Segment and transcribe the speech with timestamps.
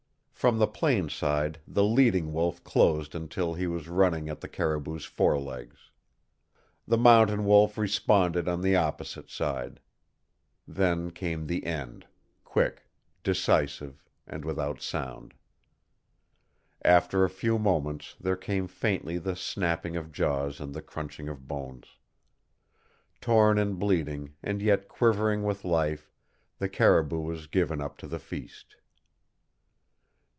[0.41, 5.05] From the plain side the leading wolf closed until he was running at the caribou's
[5.05, 5.91] forelegs.
[6.87, 9.79] The mountain wolf responded on the opposite side.
[10.67, 12.07] Then came the end,
[12.43, 12.87] quick,
[13.21, 15.35] decisive, and without sound.
[16.83, 21.47] After a few moments there came faintly the snapping of jaws and the crunching of
[21.47, 21.85] bones.
[23.19, 26.09] Torn and bleeding, and yet quivering with life,
[26.57, 28.77] the caribou was given up to the feast.